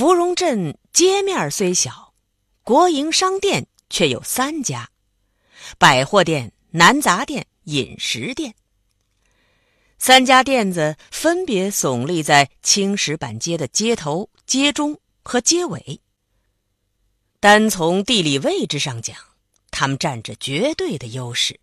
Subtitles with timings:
[0.00, 2.14] 芙蓉镇街面虽小，
[2.64, 4.88] 国营商店却有三家：
[5.76, 8.54] 百货店、南杂店、饮食店。
[9.98, 16.00] 三家店子分别耸立在青石板街的街头、街中和街尾。
[17.38, 19.14] 单从地理位置上讲，
[19.70, 21.60] 他们占着绝对的优势，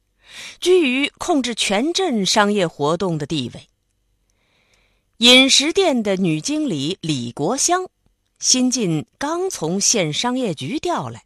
[0.59, 3.67] 居于控制全镇商业活动的地位。
[5.17, 7.90] 饮食店的女经理李国香。
[8.40, 11.24] 新晋刚从县商业局调来，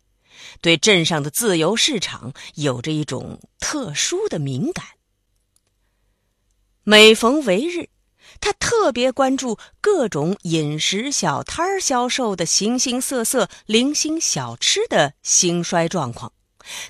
[0.61, 4.85] 对镇上的自由市场有着一种特殊的敏感。
[6.83, 7.89] 每逢为日，
[8.39, 16.31] 他特别关注各种饮食小摊儿销售的形形色色零星小吃的兴衰状况，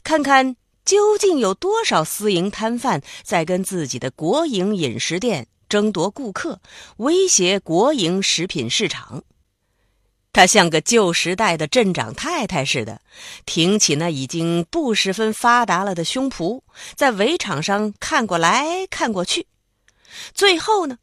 [0.03, 0.55] 看看
[0.85, 6.61] 究竟有多少私营摊贩在跟自己的国营饮食店争夺顾客，
[6.97, 9.23] 威胁国营食品市场。
[10.33, 13.01] 他像个旧时代的镇长太太似的，
[13.45, 16.61] 挺起那已经不十分发达了的胸脯，
[16.95, 19.47] 在围场上看过来看过去。
[20.33, 20.99] 最后呢，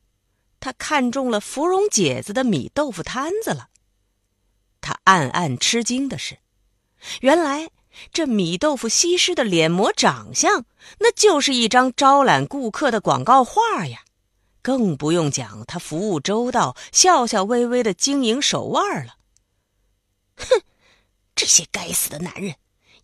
[0.60, 3.68] 他看中了芙蓉姐子的米豆腐摊子了。
[4.80, 6.38] 他暗暗吃惊的是，
[7.20, 7.68] 原来
[8.12, 10.64] 这米豆腐西施的脸模长相，
[11.00, 14.00] 那就是一张招揽顾客的广告画呀！
[14.62, 19.16] 更不用讲他服务周到、笑笑微微的经营手腕了。
[20.38, 20.62] 哼，
[21.34, 22.56] 这些该死的男人，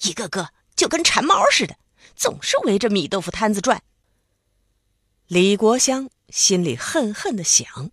[0.03, 1.77] 一个个就跟馋猫似的，
[2.15, 3.83] 总是围着米豆腐摊子转。
[5.27, 7.91] 李国香心里恨恨的想，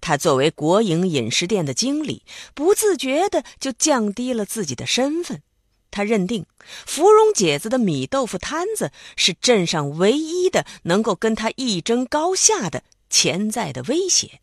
[0.00, 2.24] 他作为国营饮食店的经理，
[2.54, 5.42] 不自觉的就降低了自己的身份。
[5.90, 6.46] 他认定
[6.86, 14.40] 芙蓉姐子的米豆腐摊子是镇上唯一的能够跟他一争高下的潜在的威胁。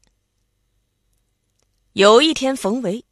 [1.93, 3.05] 有一天冯维。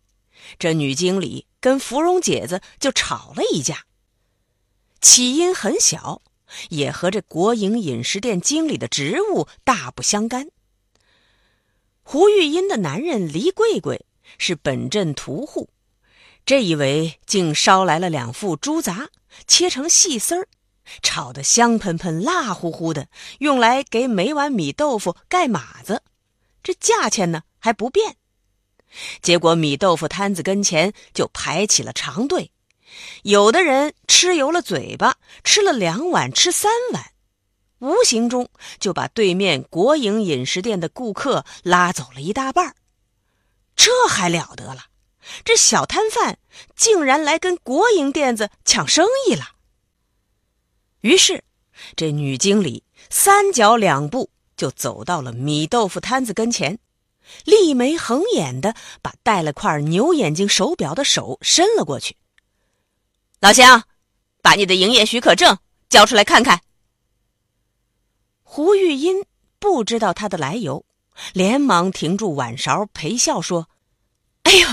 [0.60, 3.86] 这女经理跟芙蓉姐子就吵了一架，
[5.00, 6.22] 起因很小，
[6.70, 10.50] 也和这国营饮食店经理的职务大不相干。
[12.04, 14.06] 胡玉英的男人黎贵贵
[14.38, 15.70] 是本镇屠户，
[16.46, 19.10] 这一围竟捎来了两副猪杂，
[19.48, 20.48] 切成细丝儿，
[21.02, 23.08] 炒得香喷喷、辣乎乎的，
[23.40, 26.02] 用来给每碗米豆腐盖码子。
[26.64, 28.18] 这价钱呢还不变。
[29.22, 32.52] 结果米豆腐摊子跟前就排起了长队，
[33.24, 37.12] 有的人吃油了嘴巴，吃了两碗，吃三碗，
[37.80, 38.50] 无形中
[38.80, 42.76] 就把对面国营饮食店的顾客拉走了一大半
[43.76, 44.86] 这还了得了？
[45.46, 46.38] 这小摊贩
[46.76, 49.52] 竟然来跟国营店子抢生意了。
[51.02, 51.44] 于是，
[51.96, 56.78] 这女经理三脚两步就走到了米豆腐摊子跟前。
[57.46, 62.16] 立眉横眼的把戴了块牛眼睛手表的手伸了过去。
[63.40, 63.84] 老乡，
[64.42, 65.58] 把你的营业许可证
[65.90, 66.62] 交出来看看。
[68.44, 69.24] 胡玉英
[69.60, 70.86] 不知道他的来由，
[71.34, 73.70] 连忙停住碗勺，陪笑说
[74.44, 74.68] ：“哎呦，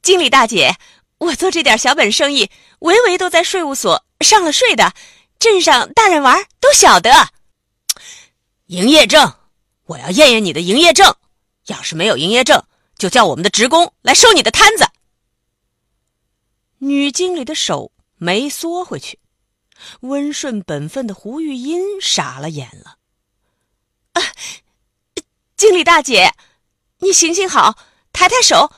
[0.00, 0.76] 经理大姐，
[1.18, 4.94] 我做这点小本生意，维维都在税务所上了税的，
[5.38, 7.30] 镇上大人娃都晓得。
[8.66, 9.34] 营业证，
[9.86, 11.14] 我要验验你的营业证。”
[11.66, 12.62] 要是没有营业证，
[12.96, 14.86] 就叫我们的职工来收你的摊子。
[16.78, 19.18] 女经理的手没缩回去，
[20.00, 22.98] 温顺本分的胡玉英傻了眼了。
[24.12, 24.22] 啊，
[25.56, 26.32] 经理大姐，
[26.98, 27.78] 你行行好，
[28.12, 28.70] 抬抬手，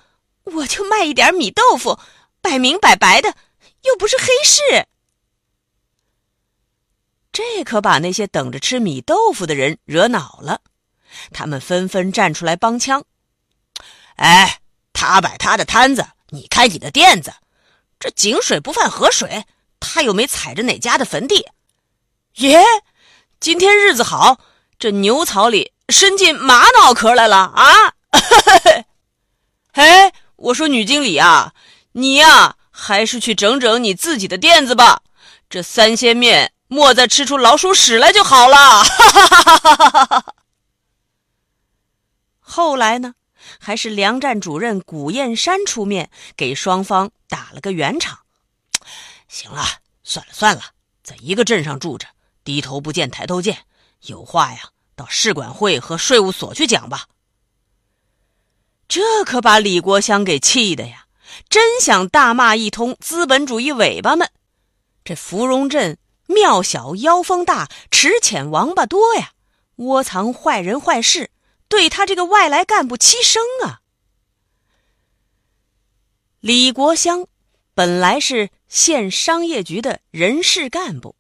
[0.45, 1.99] 我就卖一点米豆腐，
[2.41, 3.35] 摆明摆白的，
[3.83, 4.87] 又不是黑市。
[7.33, 10.63] 这可把那些等着吃米豆腐的人惹恼了。
[11.33, 13.05] 他们纷纷站出来帮腔
[14.17, 14.61] ：“哎，
[14.93, 17.33] 他摆他的摊子，你开你的店子，
[17.99, 19.45] 这井水不犯河水，
[19.81, 21.47] 他又没踩着哪家的坟地。
[22.37, 22.63] 耶，
[23.41, 24.41] 今天日子好，
[24.79, 27.95] 这牛槽里伸进玛瑙壳来了啊！
[29.73, 31.53] 哎，我说女经理啊，
[31.93, 35.03] 你呀，还是去整整你自己的店子吧。
[35.51, 38.85] 这三鲜面莫再吃出老鼠屎来就好了。
[42.49, 43.15] 后来呢，
[43.61, 48.21] 还是粮站主任古燕山出面给双方打了个圆场。
[49.29, 49.63] 行了，
[50.03, 50.63] 算了算了，
[51.05, 52.09] 在一个镇上住着。
[52.43, 53.59] 低头不见抬头见，
[54.07, 57.07] 有话呀，到市管会和税务所去讲吧。
[58.89, 61.05] 这可把李国香给气的呀，
[61.51, 64.31] 真想大骂一通资本主义尾巴们。
[65.05, 69.33] 这芙蓉镇庙小妖风大，池浅王八多呀，
[69.77, 71.31] 窝藏坏人坏事，
[71.69, 73.81] 对他这个外来干部欺生啊。
[76.41, 77.27] 李国香
[77.75, 81.17] 本来是县商业局的人事干部。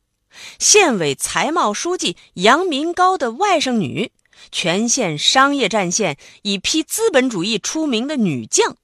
[0.59, 4.13] 县委财贸书记杨民高的外甥女，
[4.53, 8.77] 全县商业战线以批资本主义出名的女将。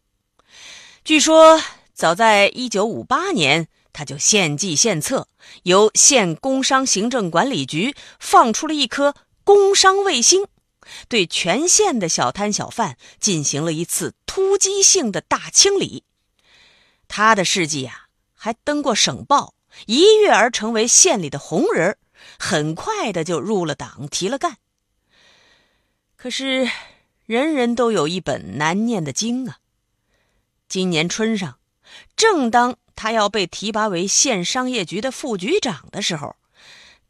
[1.04, 1.62] 据说，
[1.92, 5.28] 早在1958年，她就献计献策，
[5.62, 9.14] 由县工商行政管理局放出了一颗
[9.44, 10.46] 工商卫星，
[11.08, 16.04] 对全县的小摊小贩进行了一次突击性的大清理。
[17.08, 19.54] 他的事迹啊，还登过省报。
[19.86, 21.98] 一跃而成为县里的红人
[22.38, 24.58] 很快的就入了党，提了干。
[26.14, 26.70] 可是，
[27.26, 29.58] 人人都有一本难念的经啊。
[30.68, 31.58] 今年春上，
[32.14, 36.36] 正当他要被提拔为县商业局的副局长的时候，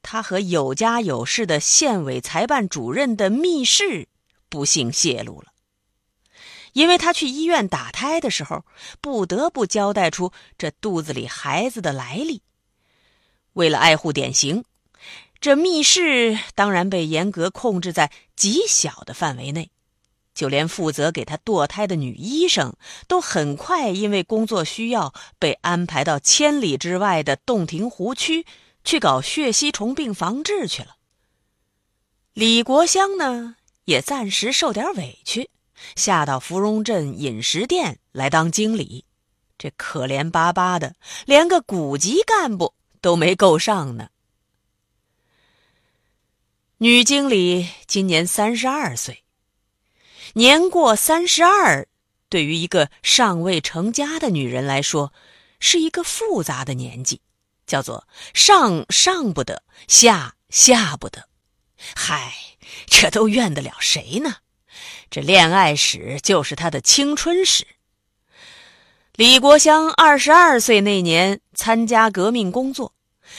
[0.04, 4.06] 他和有家有室的县委财办主任的密室
[4.48, 5.48] 不幸泄露了。
[6.74, 8.64] 因为他去医院打胎的时候，
[9.00, 12.42] 不得不交代出这肚子里孩子的来历。
[13.54, 14.64] 为了爱护典型，
[15.40, 19.70] 这密室当然被严格控制在极小的范围内，
[20.34, 22.74] 就连负责给他堕胎的女医生
[23.06, 28.44] 都很快因为工作需要被安排到千里之外的洞庭湖区
[28.84, 30.96] 去搞血吸虫病防治去了。
[32.34, 35.50] 李国香呢，也暂时受点委屈，
[35.96, 39.04] 下到芙蓉镇饮食店来当经理，
[39.58, 40.94] 这可怜巴巴的，
[41.26, 42.74] 连个股级干部。
[43.04, 44.08] 都没够上呢。
[46.78, 49.24] 女经理今年三十二岁，
[50.32, 51.86] 年过三十二，
[52.30, 55.12] 对于一个尚未成家的女人来说，
[55.60, 57.20] 是一个复杂的年纪，
[57.66, 61.28] 叫做上上不得，下下不得。
[61.94, 62.34] 嗨，
[62.86, 64.36] 这都怨得了谁呢？
[65.10, 67.66] 这恋爱史就是他的青春史。
[69.14, 72.92] 李国香二十二岁那年参加革命工作。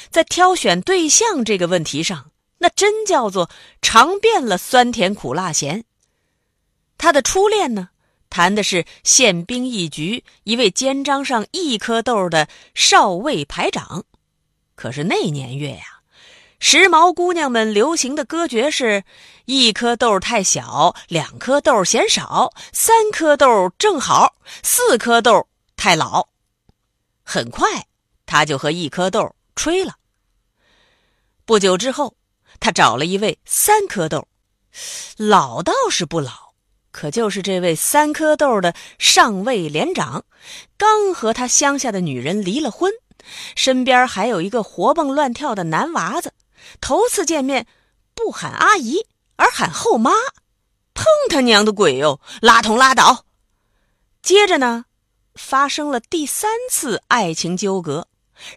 [0.09, 3.49] 在挑选对象这个问题上，那真叫做
[3.81, 5.85] 尝遍了酸甜苦辣咸。
[6.97, 7.89] 他的初恋呢，
[8.29, 14.05] 谈的是宪兵一局一位肩章上一颗豆的少尉排长。
[14.75, 15.83] 可是那年月呀，
[16.59, 19.03] 时髦姑娘们流行的歌诀是：
[19.45, 26.27] 一颗豆太小，两颗豆嫌少，三颗豆正好，四颗豆太老。
[27.23, 27.87] 很快，
[28.25, 29.35] 他就和一颗豆。
[29.55, 29.95] 吹了。
[31.45, 32.15] 不久之后，
[32.59, 34.27] 他找了一位三颗豆，
[35.15, 36.53] 老倒是不老，
[36.91, 40.25] 可就是这位三颗豆的上尉连长，
[40.77, 42.91] 刚和他乡下的女人离了婚，
[43.55, 46.33] 身边还有一个活蹦乱跳的男娃子。
[46.81, 47.67] 头次见面，
[48.13, 49.05] 不喊阿姨，
[49.35, 50.11] 而喊后妈，
[50.93, 52.19] 碰他娘的鬼哟！
[52.41, 53.25] 拉同拉倒。
[54.21, 54.85] 接着呢，
[55.35, 58.07] 发生了第三次爱情纠葛。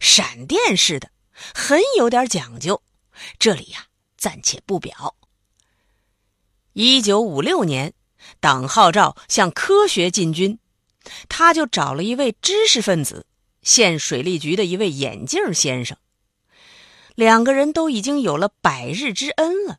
[0.00, 1.10] 闪电似的，
[1.54, 2.82] 很有点讲究。
[3.38, 5.14] 这里呀，暂且不表。
[6.72, 7.92] 一九五六年，
[8.40, 10.58] 党号召向科学进军，
[11.28, 13.26] 他就找了一位知识分子，
[13.68, 15.98] 县水利局的一位眼镜先生。
[17.14, 19.76] 两个人都已经有了百日之恩了。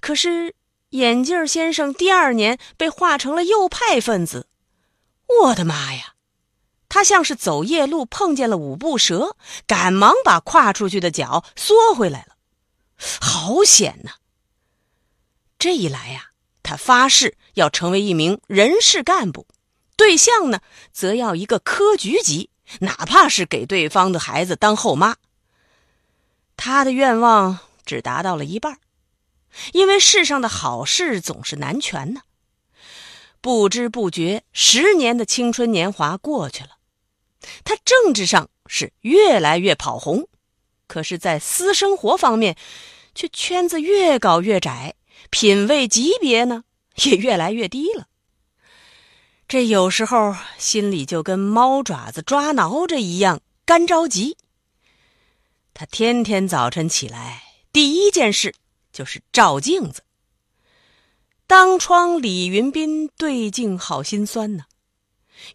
[0.00, 0.56] 可是
[0.90, 4.48] 眼镜先生第二年被划成了右派分子。
[5.42, 6.14] 我的妈呀！
[6.88, 9.36] 他像是走夜路碰见了五步蛇，
[9.68, 12.34] 赶忙把跨出去的脚缩回来了。
[13.20, 14.14] 好险呐！
[15.60, 16.30] 这一来呀，
[16.64, 19.46] 他发誓要成为一名人事干部，
[19.96, 20.60] 对象呢，
[20.92, 22.50] 则要一个科局级，
[22.80, 25.16] 哪怕是给对方的孩子当后妈。
[26.56, 28.78] 他的愿望只达到了一半，
[29.72, 32.22] 因为世上的好事总是难全呢。
[33.40, 36.76] 不知不觉，十年的青春年华过去了。
[37.64, 40.28] 他政治上是越来越跑红，
[40.86, 42.56] 可是，在私生活方面，
[43.16, 44.94] 却圈子越搞越窄，
[45.30, 46.62] 品味级别呢
[47.02, 48.06] 也越来越低了。
[49.52, 54.38] 这有时候心里就跟猫爪子抓挠着一样干着急。
[55.74, 58.54] 他天天早晨起来，第一件事
[58.94, 60.04] 就是照镜子。
[61.46, 64.64] 当窗李云斌对镜好心酸呢，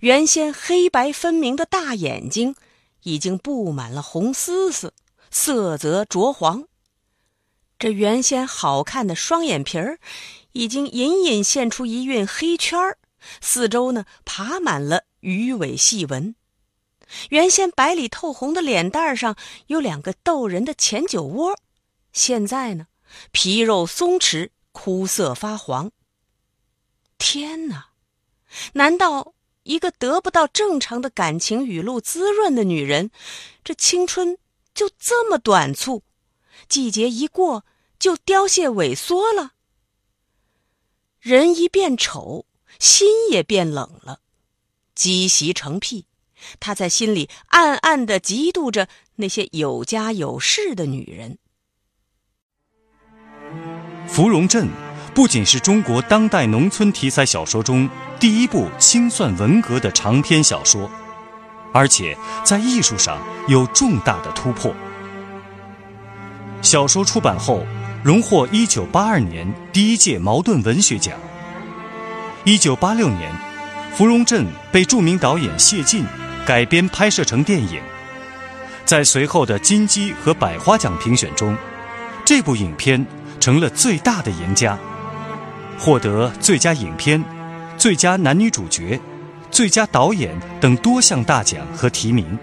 [0.01, 2.53] 原先黑白分明的大眼睛，
[3.01, 4.93] 已经布满了红丝丝，
[5.31, 6.67] 色泽浊黄。
[7.79, 9.97] 这原先好看的双眼皮儿，
[10.51, 12.99] 已经隐隐现出一晕黑圈儿。
[13.41, 16.33] 四周呢，爬满了鱼尾细纹；
[17.29, 19.35] 原先白里透红的脸蛋上
[19.67, 21.57] 有两个逗人的前酒窝，
[22.13, 22.87] 现在呢，
[23.31, 25.91] 皮肉松弛，枯涩发黄。
[27.17, 27.89] 天哪！
[28.73, 33.11] 难道一个得不到正常的感情雨露滋润的女人，
[33.63, 34.37] 这青春
[34.73, 36.03] 就这么短促？
[36.69, 37.65] 季节一过
[37.99, 39.53] 就凋谢萎缩了？
[41.19, 42.45] 人一变丑。
[42.79, 44.19] 心也变冷了，
[44.95, 46.05] 积习成癖。
[46.59, 51.39] 他在心里暗暗的嫉妒着那些有家有室的女人。
[54.09, 54.67] 《芙蓉镇》
[55.15, 60.89] 不仅是中国当代农村题材小说中第一部清算文革的长篇小说，
[61.73, 64.73] 而且在艺术上有重大的突破。
[66.61, 67.65] 小说出版后，
[68.03, 71.17] 荣获1982年第一届茅盾文学奖。
[72.47, 73.29] 一九八六年，
[73.97, 76.05] 《芙蓉镇》被著名导演谢晋
[76.45, 77.81] 改编拍摄成电影，
[78.85, 81.57] 在随后的金鸡和百花奖评选中，
[82.23, 83.05] 这部影片
[83.41, 84.79] 成了最大的赢家，
[85.77, 87.21] 获得最佳影片、
[87.77, 88.97] 最佳男女主角、
[89.51, 92.39] 最佳导演等多项大奖和提名，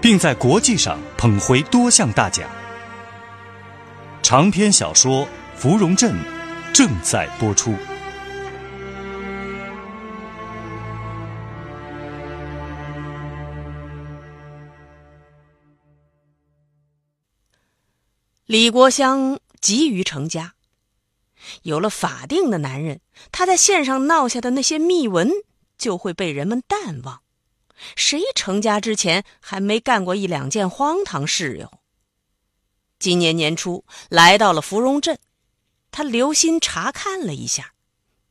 [0.00, 2.50] 并在国际上捧回多项大奖。
[4.24, 6.14] 长篇小说《芙蓉镇》
[6.72, 7.76] 正在播出。
[18.50, 20.54] 李国香急于成家，
[21.62, 25.30] 有了法定的男人，他在线上闹下的那些秘闻
[25.78, 27.22] 就会被人们淡忘。
[27.94, 31.78] 谁成家之前还没干过一两件荒唐事哟？
[32.98, 35.16] 今年年初来到了芙蓉镇，
[35.92, 37.74] 他留心查看了一下，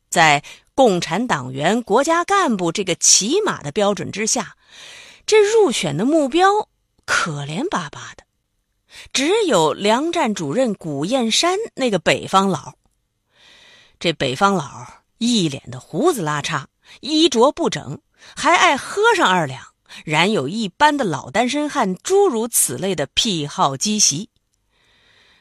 [0.09, 0.43] 在
[0.75, 4.57] 共产党员、国家干部这个起码的标准之下，
[5.25, 6.67] 这入选的目标
[7.05, 8.25] 可怜巴巴的。
[9.13, 12.73] 只有粮站主任古燕山那个北方佬。
[13.99, 14.85] 这北方佬
[15.17, 16.65] 一脸的胡子拉碴，
[17.01, 17.99] 衣着不整，
[18.35, 19.61] 还爱喝上二两，
[20.05, 24.29] 然有一般的老单身汉诸如此类的癖好积习。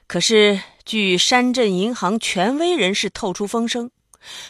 [0.06, 3.90] 可是，据山镇银行权威人士透出风声，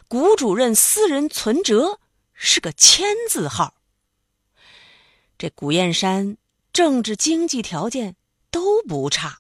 [0.07, 1.99] 古主任私人存折
[2.33, 3.75] 是个签字号。
[5.37, 6.37] 这古燕山
[6.73, 8.17] 政治经济条件。
[8.51, 9.39] 都不差，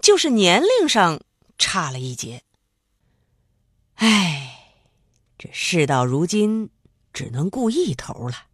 [0.00, 1.20] 就是年龄上
[1.58, 2.42] 差了一截。
[3.94, 4.82] 唉，
[5.36, 6.70] 这事到如今，
[7.12, 8.46] 只能顾一头了。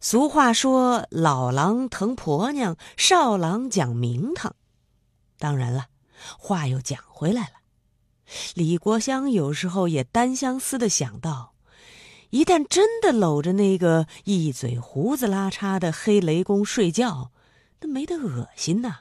[0.00, 4.54] 俗话说：“老狼疼婆娘，少狼讲名堂。”
[5.38, 5.86] 当然了，
[6.38, 7.52] 话又讲回来了。
[8.54, 11.54] 李国香有时候也单相思的想到，
[12.30, 17.30] 一旦真的搂着那个一嘴胡子拉碴的黑雷公睡觉。
[17.80, 19.00] 那没得恶心呐，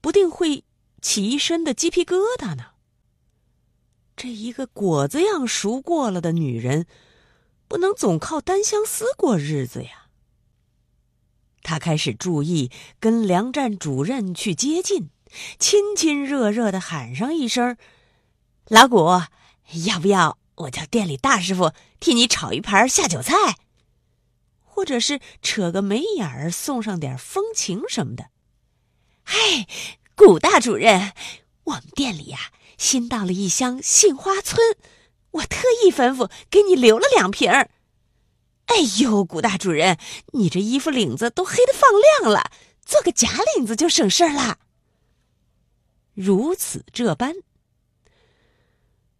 [0.00, 0.64] 不定会
[1.02, 2.68] 起一身的鸡皮疙瘩呢。
[4.16, 6.86] 这一个果子样熟过了的女人，
[7.68, 10.06] 不能总靠单相思过日子呀。
[11.62, 15.10] 他开始注意跟粮站主任去接近，
[15.58, 17.76] 亲亲热热的喊上一声
[18.68, 19.04] ：“老谷，
[19.86, 23.34] 要不要我叫店里大师傅替你炒一盘下酒菜？”
[24.76, 28.26] 或者是扯个眉眼儿，送上点风情什么的。
[29.22, 29.66] 嗨，
[30.14, 31.14] 古大主任，
[31.64, 34.76] 我们店里呀新到了一箱杏花村，
[35.30, 37.70] 我特意吩咐给你留了两瓶儿。
[38.66, 39.96] 哎呦，古大主任，
[40.34, 41.88] 你这衣服领子都黑的放
[42.20, 42.50] 亮了，
[42.84, 44.58] 做个假领子就省事儿了。
[46.12, 47.36] 如此这般，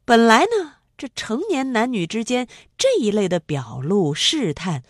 [0.05, 2.47] 本来呢，这成年男女之间
[2.77, 4.83] 这一类的表露试探。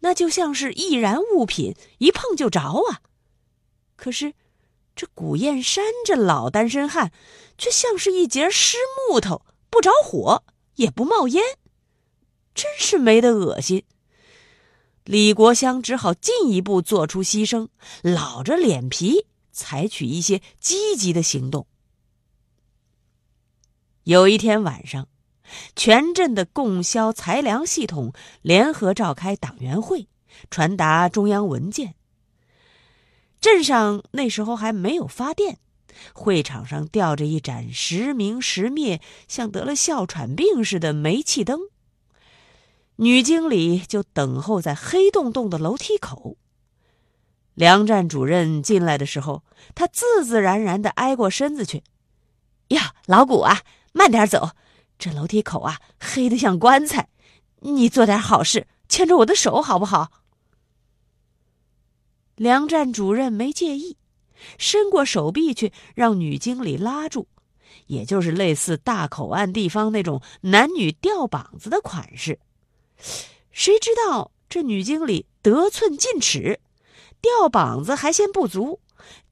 [0.00, 3.02] 那就像是易燃物品，一碰就着啊！
[3.96, 4.34] 可是，
[4.94, 7.12] 这古燕山这老单身汉，
[7.56, 8.76] 却像是一截湿
[9.10, 10.44] 木头，不着火，
[10.76, 11.42] 也不冒烟，
[12.54, 13.84] 真是没得恶心。
[15.04, 17.68] 李国香只好进一步做出牺牲，
[18.02, 21.66] 老着脸皮采取一些积极的行动。
[24.04, 25.08] 有一天晚上，
[25.76, 28.12] 全镇的供销裁粮系统
[28.42, 30.08] 联合召开党员会，
[30.50, 31.94] 传达中央文件。
[33.40, 35.58] 镇上那时候还没有发电，
[36.12, 41.60] 会场上吊着一盏时明时灭、像得了哮喘病似的煤气灯。
[42.96, 46.36] 女经理就等候在黑洞洞的楼梯口。
[47.54, 51.84] 粮站主任进来的时候，他自自然然的挨过身子去。
[52.68, 53.62] 呀，老谷啊，
[53.92, 54.50] 慢点走，
[54.98, 57.08] 这楼梯口啊，黑的像棺材。
[57.60, 60.10] 你做点好事，牵着我的手好不好？
[62.36, 63.96] 粮站主任没介意，
[64.58, 67.26] 伸过手臂去让女经理拉住，
[67.86, 72.38] 也就是类似大口岸地方那种男女吊膀子的款式。
[73.50, 76.60] 谁知道这女经理得寸进尺，
[77.20, 78.80] 吊膀子还嫌不足，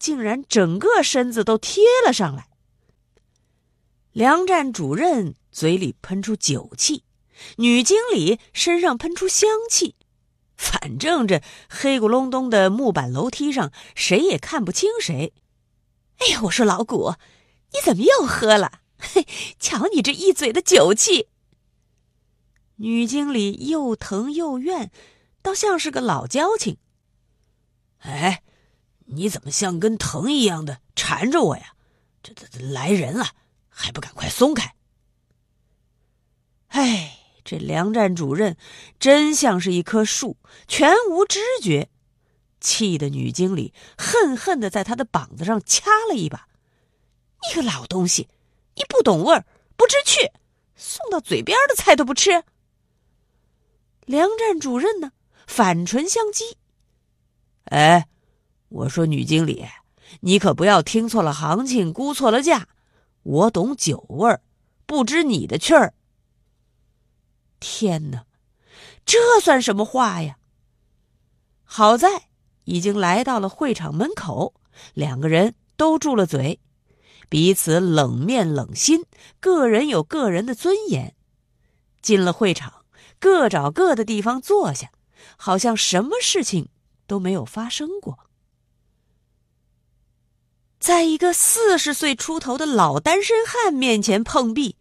[0.01, 2.49] 竟然整个身子都贴了上来。
[4.11, 7.03] 粮站主任嘴里喷出酒气，
[7.57, 9.97] 女经理身上喷出香气，
[10.55, 15.33] 反正这黑咕隆咚的木板楼梯上，谁也看不清谁。
[16.19, 17.15] 哎呀，我说老谷，
[17.73, 18.81] 你怎么又喝了？
[18.99, 19.27] 嘿，
[19.59, 21.29] 瞧你这一嘴的酒气！
[22.75, 24.91] 女经理又疼又怨，
[25.41, 26.77] 倒像是个老交情。
[28.01, 28.43] 哎，
[29.07, 31.75] 你怎么像根藤一样的缠着我呀？
[32.23, 33.31] 这这来人了，
[33.71, 34.76] 还不赶快松开！
[36.77, 38.55] 哎，这粮站主任
[38.99, 40.37] 真像是一棵树，
[40.69, 41.89] 全无知觉，
[42.61, 46.47] 气得女经理恨恨的在他的膀子上掐了一把。
[47.49, 48.29] 你个老东西，
[48.75, 50.31] 你不懂味儿，不知趣，
[50.75, 52.45] 送到嘴边的菜都不吃。
[54.05, 55.13] 粮站主任呢，
[55.47, 56.57] 反唇相讥
[57.73, 58.07] ：“哎，
[58.69, 59.65] 我说女经理，
[60.21, 62.69] 你可不要听错了行情，估错了价。
[63.23, 64.43] 我懂酒味儿，
[64.85, 65.95] 不知你的趣儿。
[67.61, 68.27] 天哪，
[69.05, 70.39] 这算什么话呀？
[71.65, 72.29] 好在
[72.65, 74.55] 已经来到了会场门口，
[74.95, 76.61] 两个人都住了嘴，
[77.29, 79.05] 彼此冷面冷心，
[79.41, 81.15] 个人有个人的尊严。
[82.01, 82.73] 进了会场。”
[83.19, 84.93] 各找各的地方坐下，
[85.39, 86.69] 好像什么事情
[87.07, 88.19] 都没有发生过。
[90.79, 94.77] 在一个四十岁出头的老单身汉面前碰壁，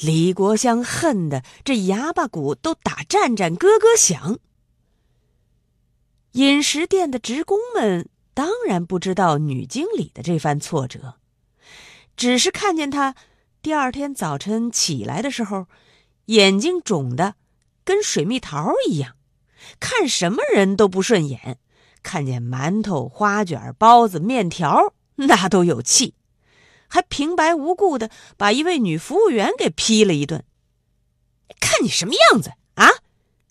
[0.00, 4.38] 李国香恨得这牙巴骨都打战战咯咯响。
[6.32, 11.14] 饮食店的职工们当然不知道女经理的这番挫折，
[12.16, 13.14] 只是看见她
[13.60, 15.66] 第二天早晨起来的时候。
[16.26, 17.34] 眼睛肿的
[17.82, 19.16] 跟水蜜桃一样，
[19.80, 21.58] 看什么人都不顺眼。
[22.04, 26.14] 看见馒头、花卷、包子、面条，那都有气，
[26.90, 30.44] 还平白无故的把一位女服务员给批了一顿。
[31.60, 32.90] 看你什么样子啊，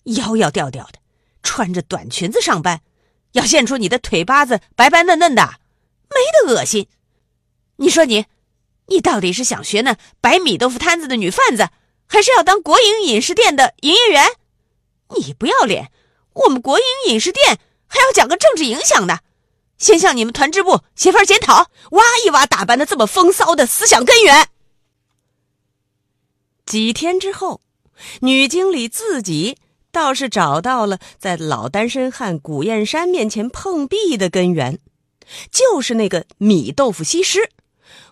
[0.04, 0.98] 妖妖调调的，
[1.42, 2.82] 穿着短裙子上班，
[3.32, 5.58] 要现出你的腿巴子白白嫩嫩的，
[6.10, 6.86] 没得恶心。
[7.76, 8.26] 你说你，
[8.86, 11.70] 你到底是想学那摆米豆腐摊子的女贩子？
[12.06, 14.26] 还是要当国营饮食店的营业员，
[15.16, 15.92] 你不要脸！
[16.32, 19.20] 我们国营饮食店还要讲个政治影响的，
[19.80, 24.48] 先向你们团支部写份检讨，挖一挖打扮的这么风骚的思想根源。
[26.66, 27.62] 几天之后，
[28.20, 29.56] 女经理自己
[29.90, 34.78] 倒是找到了在老单身汉古燕山面前碰壁的根源，
[35.50, 37.50] 就是那个米豆腐西施，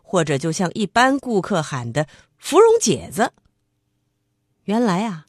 [0.02, 3.33] 或者就像一般顾客喊的“芙蓉姐子”。
[4.64, 5.26] 原来啊，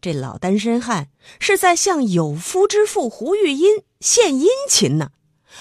[0.00, 5.10] 这老单身汉是在向有夫之妇胡玉英献殷勤呢，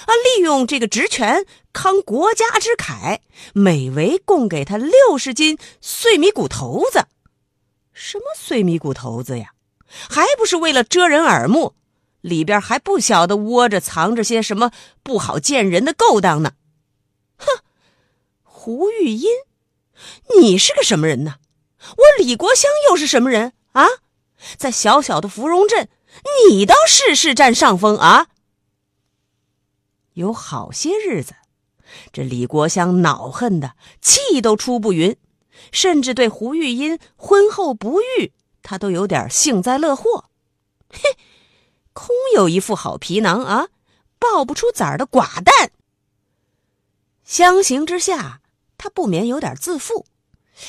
[0.06, 3.20] 啊利用这个职权慷国家之慨，
[3.54, 7.06] 每围供给他六十斤碎米骨头子。
[7.94, 9.54] 什么碎米骨头子呀？
[10.10, 11.76] 还不是为了遮人耳目，
[12.22, 14.72] 里边还不晓得窝着藏着些什么
[15.04, 16.54] 不好见人的勾当呢？
[17.38, 17.46] 哼，
[18.44, 19.30] 胡玉音，
[20.40, 21.36] 你是个什么人呢？
[21.98, 23.86] 我李国香又是什么人啊？
[24.58, 25.90] 在小小的芙蓉镇，
[26.50, 28.28] 你倒事事占上风啊！
[30.14, 31.36] 有好些日子，
[32.12, 35.16] 这李国香恼恨的气都出不匀，
[35.72, 40.30] 甚至对胡玉英婚后不育，他都有点幸灾乐祸。
[40.90, 41.00] 嘿，
[41.94, 43.68] 空有一副好皮囊啊，
[44.20, 45.72] 抱不出崽儿的寡蛋。
[47.24, 48.42] 相形之下，
[48.78, 50.06] 他不免有点自负。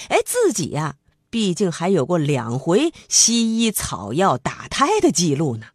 [0.09, 0.97] 哎，自己呀。
[1.29, 5.69] 毕竟还有过两回西医草药打胎的记录呢，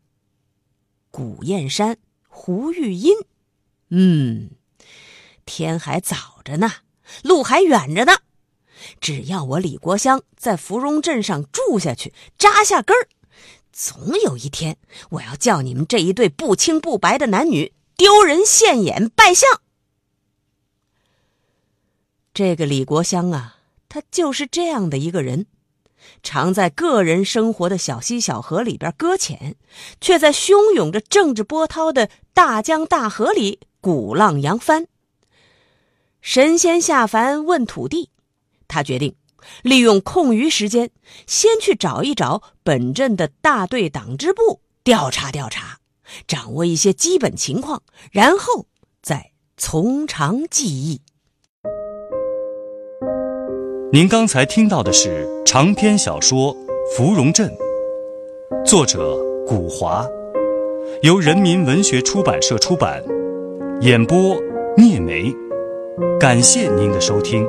[1.09, 3.15] 古燕山、胡玉音。
[3.89, 4.51] 嗯，
[5.45, 6.71] 天还早着呢，
[7.23, 8.17] 路还远着呢。
[9.01, 13.07] 只要我李国香在芙蓉镇上住下去，扎下根儿，
[13.71, 14.77] 总有一天，
[15.11, 19.61] 我要叫你们这一对不清不白的男女丢人现眼、败相。
[22.33, 23.57] 这个李国香啊，
[23.89, 25.47] 他就是这样的一个人，
[26.21, 29.55] 常在个人生活的小溪小河里边搁浅，
[29.99, 34.87] 却在汹涌着政治波涛的大江大河里鼓浪扬帆。
[36.21, 38.09] 神仙下凡问土地。
[38.67, 39.15] 他决定
[39.61, 40.89] 利用空余时间，
[41.25, 45.79] 先去找一找本镇的大队党支部，调查调查，
[46.27, 48.65] 掌握一些基本情况，然后
[49.01, 51.01] 再从长计议。
[53.93, 56.53] 您刚才听到的是长篇小说
[56.93, 57.49] 《芙蓉镇》，
[58.65, 59.15] 作者
[59.47, 60.05] 古华，
[61.03, 63.01] 由人民文学出版社出版，
[63.81, 64.35] 演播
[64.75, 65.31] 聂梅。
[66.19, 67.47] 感谢您的收听。